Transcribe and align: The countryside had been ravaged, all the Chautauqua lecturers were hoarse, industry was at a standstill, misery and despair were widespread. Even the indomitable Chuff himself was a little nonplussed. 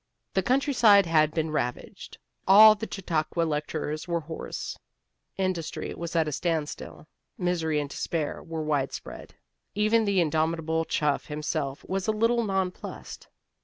The 0.33 0.41
countryside 0.41 1.05
had 1.05 1.31
been 1.31 1.51
ravaged, 1.51 2.17
all 2.47 2.73
the 2.73 2.87
Chautauqua 2.91 3.43
lecturers 3.43 4.07
were 4.07 4.21
hoarse, 4.21 4.75
industry 5.37 5.93
was 5.93 6.15
at 6.15 6.27
a 6.27 6.31
standstill, 6.31 7.07
misery 7.37 7.79
and 7.79 7.87
despair 7.87 8.41
were 8.41 8.63
widespread. 8.63 9.35
Even 9.75 10.05
the 10.05 10.19
indomitable 10.19 10.85
Chuff 10.85 11.27
himself 11.27 11.85
was 11.87 12.07
a 12.07 12.11
little 12.11 12.43
nonplussed. 12.43 13.27